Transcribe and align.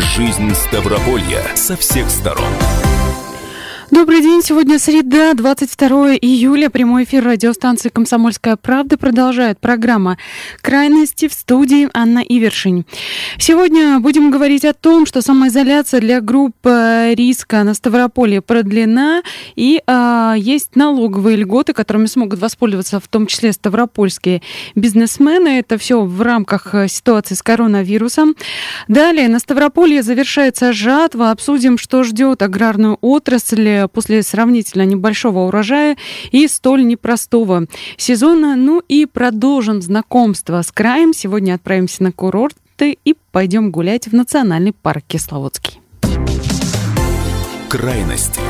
Жизнь 0.00 0.54
Ставрополья 0.54 1.44
со 1.54 1.76
всех 1.76 2.08
сторон. 2.08 2.50
Добрый 3.90 4.22
день. 4.22 4.40
Сегодня 4.40 4.78
среда, 4.78 5.34
22 5.34 6.14
июля. 6.14 6.70
Прямой 6.70 7.02
эфир 7.02 7.24
радиостанции 7.24 7.88
«Комсомольская 7.88 8.54
правда» 8.54 8.96
продолжает 8.96 9.58
программа 9.58 10.16
«Крайности» 10.60 11.26
в 11.26 11.32
студии 11.32 11.88
Анна 11.92 12.20
Ивершин. 12.20 12.86
Сегодня 13.36 13.98
будем 13.98 14.30
говорить 14.30 14.64
о 14.64 14.74
том, 14.74 15.06
что 15.06 15.22
самоизоляция 15.22 16.00
для 16.00 16.20
групп 16.20 16.54
э, 16.62 17.14
риска 17.16 17.64
на 17.64 17.74
Ставрополье 17.74 18.40
продлена 18.40 19.22
и 19.56 19.82
а, 19.88 20.34
есть 20.38 20.76
налоговые 20.76 21.36
льготы, 21.36 21.72
которыми 21.72 22.06
смогут 22.06 22.38
воспользоваться 22.38 23.00
в 23.00 23.08
том 23.08 23.26
числе 23.26 23.52
ставропольские 23.52 24.40
бизнесмены. 24.76 25.58
Это 25.58 25.78
все 25.78 26.02
в 26.02 26.22
рамках 26.22 26.76
э, 26.76 26.86
ситуации 26.86 27.34
с 27.34 27.42
коронавирусом. 27.42 28.36
Далее 28.86 29.26
на 29.26 29.40
Ставрополье 29.40 30.04
завершается 30.04 30.72
жатва. 30.72 31.32
Обсудим, 31.32 31.76
что 31.76 32.04
ждет 32.04 32.42
аграрную 32.42 32.96
отрасль 33.00 33.79
после 33.88 34.22
сравнительно 34.22 34.84
небольшого 34.84 35.46
урожая 35.46 35.96
и 36.30 36.46
столь 36.48 36.86
непростого 36.86 37.66
сезона. 37.96 38.56
Ну 38.56 38.82
и 38.88 39.06
продолжим 39.06 39.82
знакомство 39.82 40.62
с 40.62 40.72
краем. 40.72 41.12
Сегодня 41.12 41.54
отправимся 41.54 42.02
на 42.02 42.12
курорты 42.12 42.98
и 43.04 43.14
пойдем 43.32 43.70
гулять 43.70 44.08
в 44.08 44.12
национальный 44.12 44.72
парк 44.72 45.04
Кисловодский. 45.06 45.80
Крайности. 47.68 48.40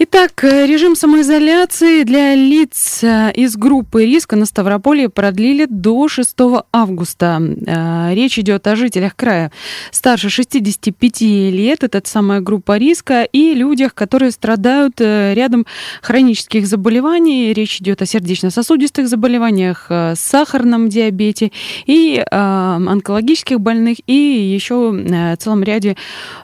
Итак, 0.00 0.44
э, 0.44 0.64
режим 0.64 0.94
самоизоляции 0.94 2.04
для 2.04 2.36
лиц 2.36 3.02
э, 3.02 3.32
из 3.34 3.56
группы 3.56 4.04
риска 4.04 4.36
на 4.36 4.46
Ставрополье 4.46 5.08
продлили 5.08 5.66
до 5.68 6.06
6 6.06 6.36
августа. 6.72 7.42
Э, 7.66 8.14
речь 8.14 8.38
идет 8.38 8.68
о 8.68 8.76
жителях 8.76 9.16
края 9.16 9.50
старше 9.90 10.30
65 10.30 11.20
лет, 11.50 11.82
это 11.82 12.00
самая 12.04 12.40
группа 12.40 12.78
риска, 12.78 13.24
и 13.24 13.54
людях, 13.54 13.92
которые 13.92 14.30
страдают 14.30 15.00
рядом 15.00 15.66
хронических 16.00 16.68
заболеваний. 16.68 17.52
Речь 17.52 17.80
идет 17.80 18.00
о 18.00 18.06
сердечно-сосудистых 18.06 19.08
заболеваниях, 19.08 19.90
сахарном 20.14 20.88
диабете 20.88 21.50
и 21.86 22.24
онкологических 22.30 23.60
больных, 23.60 23.98
и 24.06 24.12
еще 24.14 25.36
целом 25.40 25.64
ряде 25.64 25.96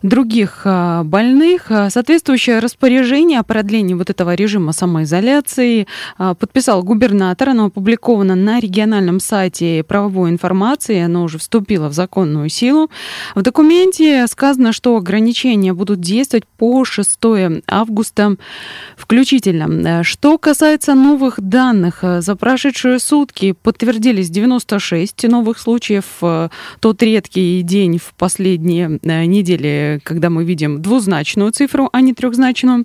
других 0.03 0.63
больных. 1.05 1.71
Соответствующее 1.91 2.59
распоряжение 2.59 3.44
продлении 3.45 3.95
вот 3.95 4.11
этого 4.11 4.35
режима 4.35 4.73
самоизоляции 4.73 5.87
а, 6.19 6.35
подписал 6.35 6.83
губернатор. 6.83 7.51
Оно 7.51 7.67
опубликовано 7.67 8.35
на 8.35 8.61
региональном 8.61 9.21
сайте 9.21 9.85
правовой 9.85 10.31
информации. 10.31 11.01
Оно 11.01 11.25
уже 11.25 11.39
вступило 11.39 11.89
в 11.89 11.93
законную 11.93 12.49
силу. 12.49 12.91
В 13.35 13.43
документе 13.43 14.27
сказано, 14.27 14.73
что 14.73 14.97
ограничения 14.97 15.73
будут 15.73 16.01
действовать 16.01 16.45
по 16.57 16.85
6 16.85 17.19
августа 17.69 18.37
включительно. 18.97 20.03
Что 20.03 20.39
касается 20.39 20.95
новых 20.95 21.41
данных, 21.41 22.03
за 22.03 22.37
прошедшие 22.37 22.99
сутки 22.99 23.53
подтвердились 23.53 24.31
96 24.31 25.29
новых 25.29 25.59
случаев. 25.59 26.05
Тот 26.81 27.03
редкий 27.03 27.63
день 27.63 27.99
в 27.99 28.15
последние 28.17 28.99
э, 29.03 29.25
недели, 29.25 30.01
когда 30.03 30.31
мы 30.31 30.45
видим 30.45 30.81
двузначную 30.81 31.53
цифру, 31.53 31.89
а 31.93 32.01
не 32.01 32.15
трехзначную. 32.15 32.85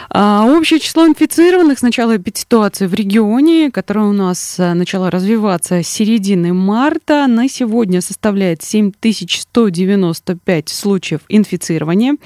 А, 0.13 0.45
общее 0.45 0.81
число 0.81 1.07
инфицированных 1.07 1.79
с 1.79 1.81
начала 1.81 2.17
эпидситуации 2.17 2.85
в 2.85 2.93
регионе, 2.93 3.71
которое 3.71 4.07
у 4.07 4.11
нас 4.11 4.59
э, 4.59 4.73
начало 4.73 5.09
развиваться 5.09 5.83
с 5.83 5.87
середины 5.87 6.53
марта, 6.53 7.27
на 7.27 7.47
сегодня 7.47 8.01
составляет 8.01 8.61
7195 8.61 10.67
случаев 10.67 11.21
инфицирования. 11.29 12.17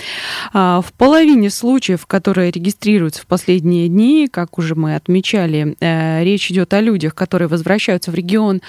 А, 0.51 0.81
в 0.81 0.93
половине 0.93 1.51
случаев, 1.51 2.07
которые 2.07 2.49
регистрируются 2.49 3.21
в 3.21 3.27
последние 3.27 3.87
дни, 3.87 4.27
как 4.31 4.57
уже 4.57 4.73
мы 4.73 4.95
отмечали, 4.95 5.75
э, 5.79 6.23
речь 6.23 6.49
идет 6.49 6.73
о 6.73 6.81
людях, 6.81 7.13
которые 7.13 7.49
возвращаются 7.49 8.09
в 8.09 8.15
регион 8.15 8.63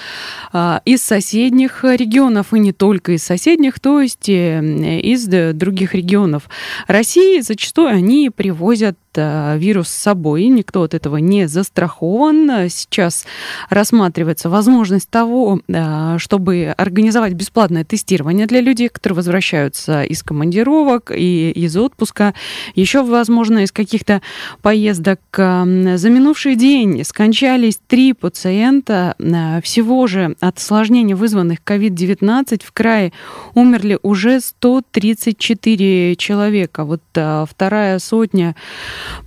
а, 0.53 0.83
из 0.85 1.03
соседних 1.03 1.85
регионов 1.85 2.53
и 2.53 2.59
не 2.59 2.75
только 2.75 3.13
из 3.13 3.23
соседних, 3.23 3.81
то 3.81 4.03
есть 4.03 4.29
э, 4.29 4.61
из 5.01 5.27
других 5.55 5.95
регионов 5.95 6.51
России. 6.87 7.41
Зачастую 7.41 7.89
они 7.89 8.29
привозят 8.29 8.99
вирус 9.17 9.89
с 9.89 9.95
собой, 9.95 10.47
никто 10.47 10.83
от 10.83 10.95
этого 10.95 11.17
не 11.17 11.49
застрахован. 11.49 12.69
Сейчас 12.69 13.25
рассматривается 13.71 14.49
возможность 14.49 15.09
того, 15.11 15.61
э, 15.69 16.17
чтобы 16.19 16.75
организовать 16.77 17.35
бесплатное 17.35 17.85
тестирование 17.85 18.47
для 18.47 18.61
людей, 18.61 18.89
которые 18.89 19.17
возвращаются 19.17 20.03
из 20.03 20.23
командировок 20.23 21.11
и 21.15 21.51
из 21.51 21.77
отпуска, 21.77 22.35
еще, 22.75 23.03
возможно, 23.03 23.61
из 23.61 23.73
каких-то 23.73 24.23
поездок. 24.63 25.21
За 25.37 26.11
минувший 26.11 26.57
день 26.57 27.05
скончались 27.05 27.79
три 27.87 28.13
пациента. 28.13 29.15
Э, 29.19 29.61
всего 29.63 30.07
же 30.07 30.37
от 30.41 30.59
осложнений, 30.59 31.15
вызванных 31.15 31.59
COVID-19, 31.65 32.63
в 32.65 32.73
крае 32.73 33.13
умерли 33.55 33.99
уже 34.03 34.41
134 34.41 36.17
человека. 36.17 36.85
Вот 36.85 37.03
вторая 37.13 37.99
сотня 37.99 38.55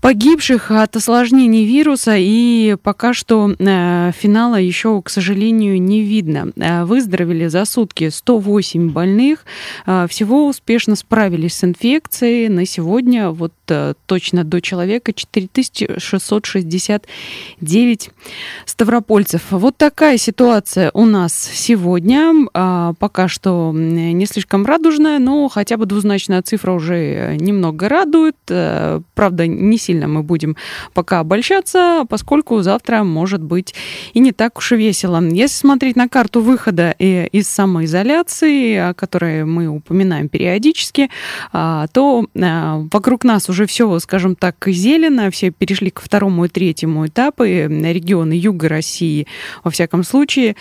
погибших 0.01 0.71
от 0.71 0.95
осложнений 0.95 1.65
вируса, 1.65 2.15
и 2.17 2.77
пока 2.81 3.13
что 3.13 3.53
э, 3.57 4.11
финала 4.17 4.55
еще, 4.55 4.99
к 5.01 5.09
сожалению, 5.09 5.81
не 5.81 6.01
видно. 6.01 6.53
Э, 6.55 6.85
выздоровели 6.85 7.47
за 7.47 7.65
сутки 7.65 8.07
108 8.09 8.91
больных, 8.91 9.45
э, 9.85 10.07
всего 10.09 10.47
успешно 10.47 10.95
справились 10.95 11.55
с 11.55 11.63
инфекцией. 11.63 12.49
На 12.49 12.65
сегодня 12.65 13.29
вот 13.29 13.53
точно 14.07 14.43
до 14.43 14.61
человека 14.61 15.13
4669 15.13 18.09
ставропольцев. 18.65 19.43
Вот 19.51 19.77
такая 19.77 20.17
ситуация 20.17 20.89
у 20.95 21.05
нас 21.05 21.51
сегодня. 21.53 22.33
Пока 22.99 23.27
что 23.27 23.71
не 23.71 24.25
слишком 24.25 24.65
радужная, 24.65 25.19
но 25.19 25.49
хотя 25.49 25.77
бы 25.77 25.85
двузначная 25.85 26.41
цифра 26.41 26.71
уже 26.71 27.37
немного 27.39 27.89
радует. 27.89 28.37
Правда, 28.45 29.45
не 29.59 29.77
сильно 29.77 30.07
мы 30.07 30.23
будем 30.23 30.55
пока 30.93 31.19
обольщаться, 31.19 32.05
поскольку 32.09 32.61
завтра 32.61 33.03
может 33.03 33.41
быть 33.41 33.75
и 34.13 34.19
не 34.19 34.31
так 34.31 34.57
уж 34.57 34.71
и 34.71 34.75
весело. 34.75 35.21
Если 35.21 35.57
смотреть 35.57 35.95
на 35.95 36.07
карту 36.07 36.41
выхода 36.41 36.95
э, 36.99 37.27
из 37.27 37.47
самоизоляции, 37.47 38.75
о 38.75 38.93
которой 38.93 39.45
мы 39.45 39.67
упоминаем 39.67 40.29
периодически, 40.29 41.09
а, 41.51 41.87
то 41.87 42.25
а, 42.35 42.85
вокруг 42.91 43.23
нас 43.23 43.49
уже 43.49 43.65
все, 43.65 43.99
скажем 43.99 44.35
так, 44.35 44.55
зелено, 44.67 45.31
все 45.31 45.51
перешли 45.51 45.89
к 45.89 45.99
второму 45.99 46.45
и 46.45 46.49
третьему 46.49 47.07
этапу, 47.07 47.43
регионы 47.43 48.33
юга 48.33 48.69
России, 48.69 49.27
во 49.63 49.71
всяком 49.71 50.03
случае. 50.03 50.55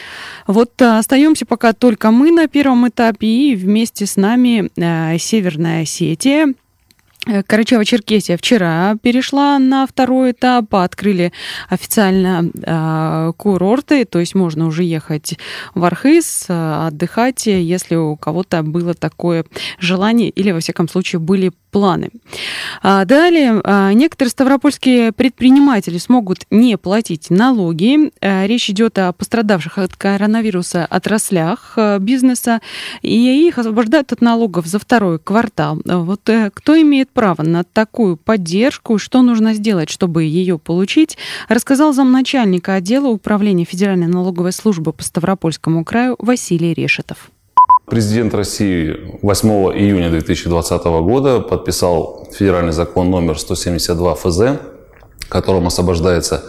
Вот 0.47 0.80
а, 0.82 0.98
остаемся 0.98 1.47
пока 1.47 1.72
только 1.72 2.10
мы 2.10 2.30
на 2.30 2.48
первом 2.48 2.88
этапе 2.88 3.26
и 3.26 3.56
вместе 3.56 4.06
с 4.06 4.16
нами 4.16 4.70
Северная 5.19 5.82
Осетия, 5.82 6.38
Э, 6.38 6.68
Карачаево-Черкесия 7.28 8.37
вчера 8.37 8.97
перешла 9.03 9.59
на 9.59 9.87
второй 9.87 10.33
этап, 10.33 10.75
открыли 10.75 11.33
официально 11.69 12.50
э, 12.55 13.33
курорты, 13.37 14.05
то 14.06 14.19
есть 14.19 14.34
можно 14.34 14.66
уже 14.66 14.83
ехать 14.84 15.39
в 15.75 15.84
Архыз, 15.84 16.47
э, 16.49 16.87
отдыхать, 16.89 17.47
если 17.47 17.97
у 17.97 18.16
кого-то 18.16 18.62
было 18.62 18.94
такое 18.94 19.44
желание 19.78 20.31
или, 20.31 20.53
во 20.53 20.61
всяком 20.61 20.89
случае, 20.89 21.21
были 21.21 21.53
планы. 21.71 22.11
А 22.83 23.05
далее, 23.05 23.60
а, 23.62 23.93
некоторые 23.93 24.31
ставропольские 24.31 25.12
предприниматели 25.12 25.99
смогут 25.99 26.47
не 26.50 26.78
платить 26.78 27.28
налоги. 27.28 28.10
Речь 28.22 28.71
идет 28.71 28.98
о 28.98 29.13
пострадавших 29.13 29.77
от 29.77 29.95
коронавируса 29.95 30.86
отраслях 30.86 31.77
бизнеса, 32.01 32.60
и 33.03 33.47
их 33.47 33.59
освобождают 33.59 34.13
от 34.13 34.22
налогов 34.22 34.66
за 34.66 34.78
второй 34.78 35.19
квартал. 35.19 35.78
Вот 35.84 36.28
э, 36.28 36.51
кто 36.54 36.80
имеет 36.80 37.10
право 37.18 37.42
на 37.42 37.65
такую 37.65 38.16
поддержку, 38.16 38.97
что 38.97 39.22
нужно 39.22 39.53
сделать, 39.53 39.91
чтобы 39.91 40.22
ее 40.22 40.56
получить, 40.56 41.18
рассказал 41.48 41.92
замначальника 41.92 42.74
отдела 42.74 43.09
управления 43.09 43.65
Федеральной 43.65 44.06
налоговой 44.06 44.53
службы 44.53 44.92
по 44.92 45.03
Ставропольскому 45.03 45.84
краю 45.84 46.15
Василий 46.20 46.72
Решетов. 46.74 47.32
Президент 47.86 48.34
России 48.34 49.18
8 49.22 49.48
июня 49.48 50.10
2020 50.10 50.84
года 50.84 51.41
подписал 51.41 52.28
федеральный 52.32 52.70
закон 52.70 53.10
номер 53.10 53.36
172 53.36 54.15
ФЗ, 54.15 54.60
которым 55.28 55.66
освобождается 55.66 56.44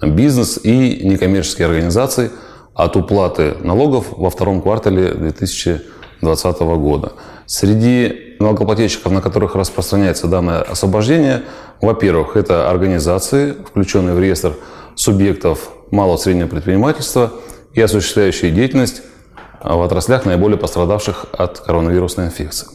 бизнес 0.00 0.60
и 0.62 1.00
некоммерческие 1.04 1.66
организации 1.66 2.30
от 2.72 2.94
уплаты 2.94 3.56
налогов 3.64 4.06
во 4.16 4.30
втором 4.30 4.62
квартале 4.62 5.12
2020 5.12 6.60
года. 6.60 7.14
Среди 7.46 8.23
налогоплательщиков, 8.38 9.12
на 9.12 9.20
которых 9.20 9.54
распространяется 9.54 10.26
данное 10.26 10.62
освобождение, 10.62 11.42
во-первых, 11.80 12.36
это 12.36 12.70
организации, 12.70 13.52
включенные 13.52 14.14
в 14.14 14.20
реестр 14.20 14.54
субъектов 14.94 15.70
малого 15.90 16.16
и 16.16 16.20
среднего 16.20 16.48
предпринимательства 16.48 17.32
и 17.72 17.80
осуществляющие 17.80 18.50
деятельность 18.50 19.02
в 19.62 19.80
отраслях, 19.80 20.24
наиболее 20.26 20.58
пострадавших 20.58 21.26
от 21.32 21.60
коронавирусной 21.60 22.26
инфекции. 22.26 22.68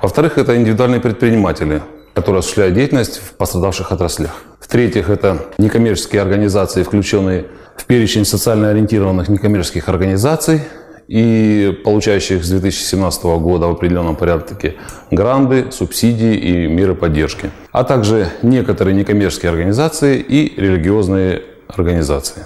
Во-вторых, 0.00 0.38
это 0.38 0.56
индивидуальные 0.56 1.00
предприниматели, 1.00 1.82
которые 2.14 2.40
осуществляют 2.40 2.74
деятельность 2.74 3.18
в 3.18 3.34
пострадавших 3.34 3.92
отраслях. 3.92 4.30
В-третьих, 4.60 5.10
это 5.10 5.46
некоммерческие 5.58 6.22
организации, 6.22 6.82
включенные 6.82 7.46
в 7.76 7.84
перечень 7.84 8.24
социально 8.24 8.70
ориентированных 8.70 9.28
некоммерческих 9.28 9.88
организаций 9.88 10.62
и 11.08 11.78
получающих 11.84 12.44
с 12.44 12.50
2017 12.50 13.24
года 13.24 13.66
в 13.66 13.72
определенном 13.72 14.16
порядке 14.16 14.74
гранды, 15.10 15.66
субсидии 15.70 16.34
и 16.34 16.66
меры 16.66 16.94
поддержки, 16.94 17.50
а 17.72 17.84
также 17.84 18.28
некоторые 18.42 18.94
некоммерческие 18.94 19.50
организации 19.50 20.18
и 20.18 20.60
религиозные 20.60 21.42
организации. 21.68 22.44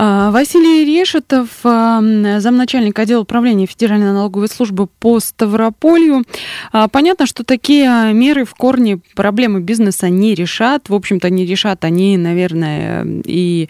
А, 0.00 0.30
Василий 0.30 0.84
Решетов, 0.84 1.48
а, 1.64 2.00
замначальник 2.38 2.96
отдела 3.00 3.22
управления 3.22 3.66
Федеральной 3.66 4.12
налоговой 4.12 4.48
службы 4.48 4.86
по 4.86 5.18
Ставрополью. 5.18 6.22
А, 6.70 6.86
понятно, 6.86 7.26
что 7.26 7.42
такие 7.42 8.12
меры 8.12 8.44
в 8.44 8.54
корне 8.54 9.00
проблемы 9.16 9.60
бизнеса 9.60 10.08
не 10.08 10.36
решат. 10.36 10.88
В 10.88 10.94
общем-то, 10.94 11.28
не 11.30 11.44
решат 11.44 11.84
они, 11.84 12.16
наверное, 12.16 13.04
и 13.24 13.68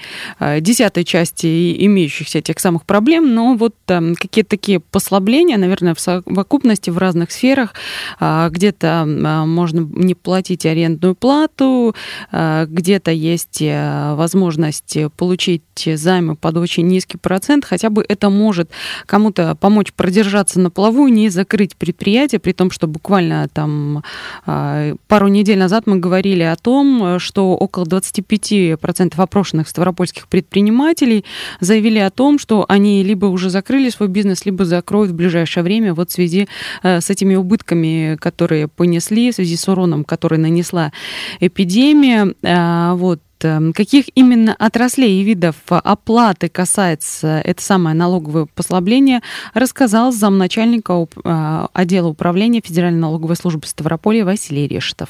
десятой 0.60 1.04
части 1.04 1.74
имеющихся 1.86 2.42
тех 2.42 2.60
самых 2.60 2.84
проблем, 2.84 3.34
но 3.34 3.54
вот 3.54 3.74
какие-то 3.86 4.50
такие 4.50 4.80
послабления, 4.80 5.56
наверное, 5.56 5.94
в 5.94 6.00
совокупности 6.00 6.90
в 6.90 6.98
разных 6.98 7.30
сферах, 7.30 7.72
где-то 8.20 9.04
можно 9.06 9.80
не 9.80 10.14
платить 10.14 10.66
арендную 10.66 11.14
плату, 11.14 11.94
где-то 12.30 13.10
есть 13.10 13.62
возможность 13.62 14.98
получить 15.16 15.62
займ 15.86 16.17
займы 16.18 16.34
под 16.36 16.56
очень 16.56 16.86
низкий 16.86 17.16
процент, 17.16 17.64
хотя 17.64 17.90
бы 17.90 18.04
это 18.08 18.30
может 18.30 18.70
кому-то 19.06 19.54
помочь 19.54 19.92
продержаться 19.92 20.60
на 20.60 20.70
плаву 20.70 21.06
и 21.06 21.10
не 21.10 21.28
закрыть 21.28 21.76
предприятие, 21.76 22.40
при 22.40 22.52
том, 22.52 22.70
что 22.70 22.86
буквально 22.86 23.48
там 23.52 24.02
а, 24.46 24.94
пару 25.06 25.28
недель 25.28 25.58
назад 25.58 25.86
мы 25.86 25.96
говорили 25.96 26.42
о 26.42 26.56
том, 26.56 27.18
что 27.18 27.56
около 27.56 27.84
25% 27.84 29.14
опрошенных 29.16 29.68
ставропольских 29.68 30.28
предпринимателей 30.28 31.24
заявили 31.60 31.98
о 31.98 32.10
том, 32.10 32.38
что 32.38 32.64
они 32.68 33.04
либо 33.04 33.26
уже 33.26 33.50
закрыли 33.50 33.90
свой 33.90 34.08
бизнес, 34.08 34.44
либо 34.46 34.64
закроют 34.64 35.10
в 35.10 35.14
ближайшее 35.14 35.62
время 35.62 35.94
вот 35.94 36.10
в 36.10 36.12
связи 36.12 36.48
э, 36.82 37.00
с 37.00 37.10
этими 37.10 37.36
убытками, 37.36 38.16
которые 38.20 38.68
понесли, 38.68 39.30
в 39.30 39.34
связи 39.34 39.56
с 39.56 39.68
уроном, 39.68 40.04
который 40.04 40.38
нанесла 40.38 40.92
эпидемия. 41.40 42.34
А, 42.42 42.94
вот 42.94 43.20
каких 43.40 44.06
именно 44.16 44.54
отраслей 44.58 45.20
и 45.20 45.24
видов 45.24 45.56
оплаты 45.68 46.48
касается 46.48 47.40
это 47.44 47.62
самое 47.62 47.94
налоговое 47.96 48.46
послабление, 48.54 49.20
рассказал 49.54 50.12
замначальника 50.12 51.06
э, 51.24 51.66
отдела 51.72 52.08
управления 52.08 52.60
Федеральной 52.64 53.00
налоговой 53.00 53.36
службы 53.36 53.66
Ставрополья 53.66 54.24
Василий 54.24 54.66
Решетов. 54.66 55.08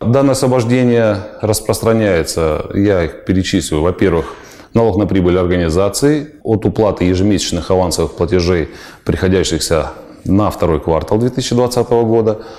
Данное 0.00 0.32
освобождение 0.32 1.18
распространяется, 1.40 2.66
я 2.74 3.04
их 3.04 3.24
перечислю, 3.24 3.80
во-первых, 3.80 4.34
налог 4.74 4.98
на 4.98 5.06
прибыль 5.06 5.38
организации 5.38 6.34
от 6.42 6.66
уплаты 6.66 7.04
ежемесячных 7.04 7.70
авансовых 7.70 8.16
платежей, 8.16 8.68
приходящихся 9.04 9.92
на 10.24 10.50
второй 10.50 10.80
квартал 10.80 11.18
2020 11.18 11.88
года– 11.88 12.42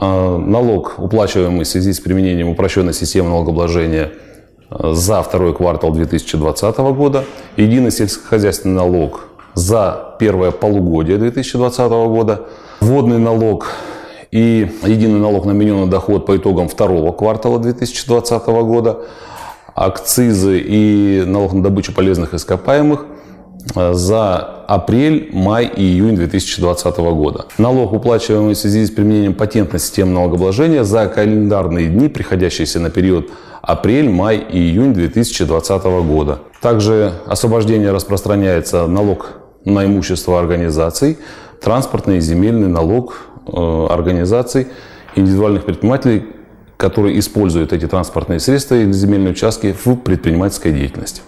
налог, 0.00 0.94
уплачиваемый 0.98 1.64
в 1.64 1.68
связи 1.68 1.92
с 1.92 2.00
применением 2.00 2.48
упрощенной 2.48 2.92
системы 2.92 3.30
налогообложения 3.30 4.12
а, 4.68 4.92
за 4.92 5.22
второй 5.22 5.54
квартал 5.54 5.92
2020 5.92 6.76
года, 6.76 7.24
единый 7.56 7.90
сельскохозяйственный 7.90 8.74
налог 8.74 9.28
за 9.54 10.16
первое 10.18 10.50
полугодие 10.50 11.16
2020 11.16 11.88
года, 11.88 12.46
водный 12.80 13.18
налог 13.18 13.68
и 14.30 14.70
единый 14.84 15.18
налог 15.18 15.46
на 15.46 15.52
минимальный 15.52 15.90
доход 15.90 16.26
по 16.26 16.36
итогам 16.36 16.68
второго 16.68 17.12
квартала 17.12 17.58
2020 17.58 18.46
года, 18.46 19.00
акцизы 19.74 20.58
и 20.58 21.24
налог 21.26 21.54
на 21.54 21.62
добычу 21.62 21.94
полезных 21.94 22.34
ископаемых 22.34 23.06
за 23.74 24.64
апрель, 24.66 25.30
май 25.32 25.70
и 25.74 25.82
июнь 25.82 26.16
2020 26.16 26.96
года. 26.98 27.46
Налог, 27.58 27.92
уплачиваемый 27.92 28.54
в 28.54 28.58
связи 28.58 28.86
с 28.86 28.90
применением 28.90 29.34
патентной 29.34 29.80
системы 29.80 30.12
налогообложения 30.12 30.84
за 30.84 31.06
календарные 31.06 31.88
дни, 31.88 32.08
приходящиеся 32.08 32.80
на 32.80 32.90
период 32.90 33.30
апрель, 33.62 34.08
май 34.08 34.38
и 34.38 34.58
июнь 34.58 34.94
2020 34.94 35.84
года. 35.84 36.38
Также 36.60 37.12
освобождение 37.26 37.92
распространяется 37.92 38.86
налог 38.86 39.38
на 39.64 39.84
имущество 39.84 40.38
организаций, 40.38 41.18
транспортный 41.60 42.18
и 42.18 42.20
земельный 42.20 42.68
налог 42.68 43.26
э, 43.46 43.86
организаций, 43.90 44.68
индивидуальных 45.16 45.64
предпринимателей, 45.64 46.26
которые 46.76 47.18
используют 47.18 47.72
эти 47.72 47.86
транспортные 47.86 48.38
средства 48.38 48.74
или 48.74 48.92
земельные 48.92 49.32
участки 49.32 49.74
в 49.84 49.96
предпринимательской 49.96 50.72
деятельности. 50.72 51.22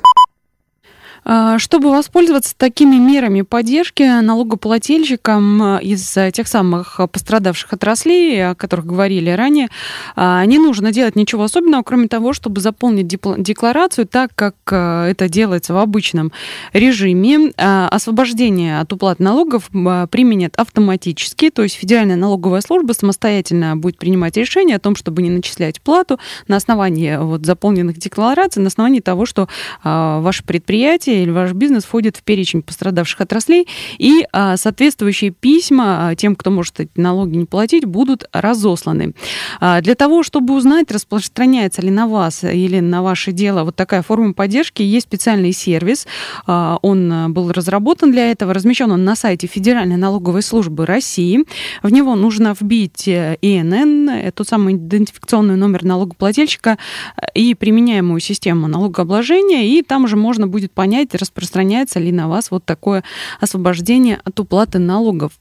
А, 1.30 1.58
чтобы 1.58 1.90
воспользоваться 1.90 2.54
такими 2.56 2.96
мерами 2.96 3.42
поддержки 3.42 4.02
налогоплательщикам 4.22 5.76
э, 5.76 5.82
из 5.82 6.16
тех 6.32 6.48
самых 6.48 6.98
пострадавших 7.12 7.74
отраслей, 7.74 8.52
о 8.52 8.54
которых 8.54 8.86
говорили 8.86 9.28
ранее, 9.28 9.68
а, 10.16 10.42
не 10.46 10.58
нужно 10.58 10.90
делать 10.90 11.16
ничего 11.16 11.44
особенного, 11.44 11.82
кроме 11.82 12.08
того, 12.08 12.32
чтобы 12.32 12.62
заполнить 12.62 13.08
декларацию 13.08 14.06
так, 14.06 14.30
как 14.34 14.54
э, 14.70 15.08
это 15.10 15.28
делается 15.28 15.74
в 15.74 15.76
обычном 15.76 16.32
режиме. 16.72 17.52
А, 17.58 17.88
освобождение 17.90 18.80
от 18.80 18.90
уплаты 18.94 19.22
налогов 19.22 19.68
применят 19.68 20.56
автоматически, 20.56 21.50
то 21.50 21.62
есть 21.62 21.74
Федеральная 21.74 22.16
налоговая 22.16 22.62
служба 22.62 22.92
самостоятельно 22.94 23.76
будет 23.76 23.98
принимать 23.98 24.38
решение 24.38 24.76
о 24.76 24.80
том, 24.80 24.96
чтобы 24.96 25.20
не 25.20 25.28
начислять 25.28 25.82
плату 25.82 26.18
на 26.46 26.56
основании 26.56 27.18
вот 27.18 27.44
заполненных 27.44 27.98
деклараций, 27.98 28.62
на 28.62 28.68
основании 28.68 29.00
того, 29.00 29.26
что 29.26 29.46
ваше 29.84 30.42
предприятие 30.42 31.17
или 31.22 31.30
ваш 31.30 31.52
бизнес 31.52 31.84
входит 31.84 32.16
в 32.16 32.22
перечень 32.22 32.62
пострадавших 32.62 33.20
отраслей, 33.20 33.66
и 33.98 34.26
а, 34.32 34.56
соответствующие 34.56 35.30
письма 35.30 36.08
а, 36.08 36.14
тем, 36.14 36.36
кто 36.36 36.50
может 36.50 36.80
эти 36.80 36.90
налоги 36.96 37.36
не 37.36 37.44
платить, 37.44 37.84
будут 37.84 38.24
разосланы. 38.32 39.14
А, 39.60 39.80
для 39.80 39.94
того, 39.94 40.22
чтобы 40.22 40.54
узнать, 40.54 40.90
распространяется 40.90 41.82
ли 41.82 41.90
на 41.90 42.06
вас 42.06 42.44
или 42.44 42.80
на 42.80 43.02
ваше 43.02 43.32
дело 43.32 43.64
вот 43.64 43.76
такая 43.76 44.02
форма 44.02 44.32
поддержки, 44.32 44.82
есть 44.82 45.06
специальный 45.06 45.52
сервис. 45.52 46.06
Он 46.46 47.32
был 47.32 47.52
разработан 47.52 48.12
для 48.12 48.30
этого, 48.30 48.54
размещен 48.54 48.90
он 48.90 49.04
на 49.04 49.16
сайте 49.16 49.46
Федеральной 49.46 49.96
налоговой 49.96 50.42
службы 50.42 50.86
России. 50.86 51.44
В 51.82 51.90
него 51.90 52.14
нужно 52.14 52.54
вбить 52.58 53.08
э, 53.08 53.36
ИНН, 53.42 54.32
тот 54.32 54.48
самый 54.48 54.74
идентификационный 54.74 55.56
номер 55.56 55.84
налогоплательщика 55.84 56.78
э, 57.16 57.26
и 57.34 57.54
применяемую 57.54 58.20
систему 58.20 58.68
налогообложения, 58.68 59.66
и 59.66 59.82
там 59.82 60.04
уже 60.04 60.16
можно 60.16 60.46
будет 60.46 60.72
понять, 60.72 61.07
понять, 61.08 61.14
распространяется 61.14 61.98
ли 61.98 62.12
на 62.12 62.28
вас 62.28 62.50
вот 62.50 62.64
такое 62.64 63.02
освобождение 63.40 64.20
от 64.24 64.38
уплаты 64.40 64.78
налогов. 64.78 65.32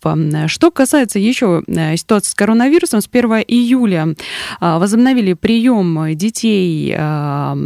Что 0.48 0.72
касается 0.72 1.20
еще 1.20 1.64
э, 1.68 1.96
ситуации 1.98 2.32
с 2.32 2.36
коронавирусом, 2.36 3.02
с 3.02 3.10
1 3.12 3.44
июля 3.48 4.16
а, 4.60 4.80
возобновили 4.80 5.34
прием 5.34 6.16
детей 6.16 6.94
а, 6.98 7.58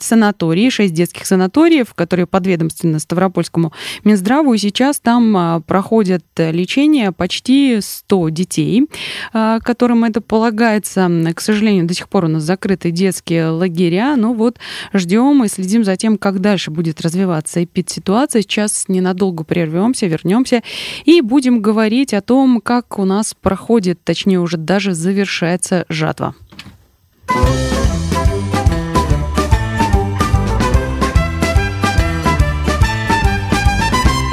санатории, 0.00 0.70
6 0.70 0.92
детских 0.92 1.26
санаториев, 1.26 1.94
которые 1.94 2.26
подведомственны 2.26 2.98
Ставропольскому 2.98 3.72
Минздраву, 4.04 4.54
и 4.54 4.58
сейчас 4.58 5.00
там 5.00 5.36
а, 5.36 5.60
проходят 5.60 6.24
лечение 6.36 7.12
почти 7.12 7.80
100 7.80 8.28
детей, 8.30 8.88
которым 9.32 10.04
это 10.04 10.20
полагается. 10.20 11.10
К 11.34 11.40
сожалению, 11.40 11.86
до 11.86 11.94
сих 11.94 12.08
пор 12.08 12.24
у 12.24 12.28
нас 12.28 12.42
закрыты 12.42 12.90
детские 12.90 13.48
лагеря, 13.48 14.16
но 14.16 14.34
вот 14.34 14.58
ждем 14.92 15.44
и 15.44 15.48
следим 15.48 15.84
за 15.84 15.96
тем, 15.96 16.18
как 16.18 16.40
дальше 16.40 16.70
будет 16.70 16.91
будет 16.92 17.00
развиваться 17.00 17.64
эпид-ситуация. 17.64 18.42
Сейчас 18.42 18.84
ненадолго 18.88 19.44
прервемся, 19.44 20.06
вернемся 20.06 20.62
и 21.04 21.20
будем 21.22 21.62
говорить 21.62 22.12
о 22.12 22.20
том, 22.20 22.60
как 22.60 22.98
у 22.98 23.04
нас 23.04 23.34
проходит, 23.34 24.04
точнее 24.04 24.40
уже 24.40 24.56
даже 24.58 24.92
завершается 24.92 25.86
жатва. 25.88 26.34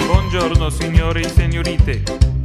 Buongiorno, 0.07 0.69
signori 0.69 1.21
e 1.21 1.29
signorite. 1.29 2.38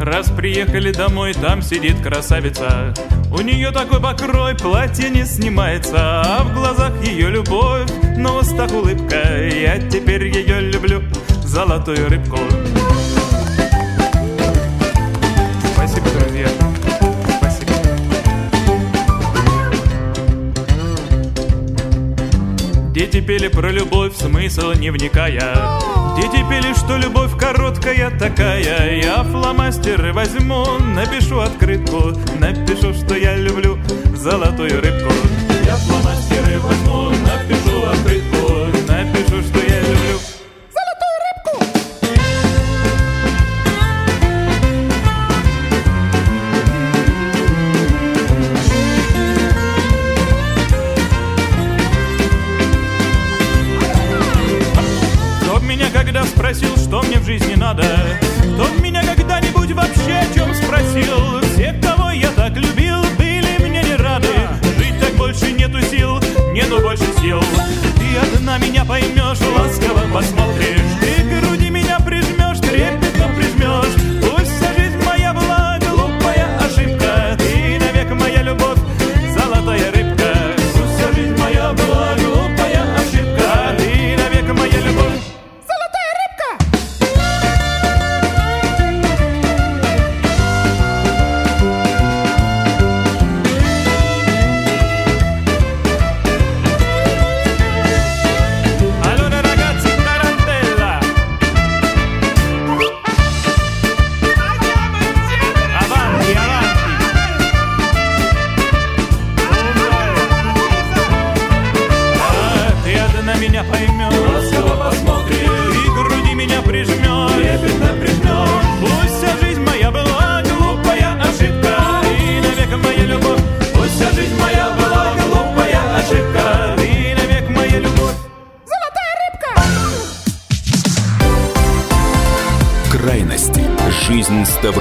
Раз 0.00 0.30
приехали 0.30 0.92
домой, 0.92 1.34
там 1.34 1.62
сидит 1.62 2.00
красавица. 2.00 2.94
У 3.32 3.40
нее 3.40 3.70
такой 3.70 4.00
покрой, 4.00 4.54
платье 4.54 5.08
не 5.08 5.24
снимается 5.24 6.20
А 6.20 6.44
в 6.44 6.52
глазах 6.52 6.92
ее 7.02 7.30
любовь, 7.30 7.88
на 8.18 8.36
устах 8.36 8.70
улыбка 8.72 9.46
Я 9.48 9.78
теперь 9.78 10.26
ее 10.28 10.60
люблю, 10.60 11.02
золотую 11.42 12.10
рыбку. 12.10 12.38
Спасибо, 15.74 16.06
друзья. 16.10 16.48
Спасибо. 17.38 17.72
Дети 22.92 23.20
пели 23.20 23.48
про 23.48 23.70
любовь, 23.70 24.14
смысл 24.14 24.72
не 24.72 24.90
вникая 24.90 26.01
Дети 26.16 26.44
пели, 26.48 26.74
что 26.74 26.96
любовь 26.98 27.36
короткая 27.38 28.10
такая? 28.18 29.00
Я 29.02 29.22
фломастеры 29.24 30.12
возьму, 30.12 30.64
напишу 30.94 31.40
открытку 31.40 32.12
Напишу, 32.38 32.92
что 32.92 33.16
я 33.16 33.36
люблю 33.36 33.78
золотую 34.14 34.80
рыбку. 34.82 35.12
Я 35.64 35.76
фломастеры 35.76 36.58
возьму, 36.60 37.10
напишу 37.10 37.86
открытку 37.90 38.52
Напишу, 38.86 39.42
что 39.42 39.61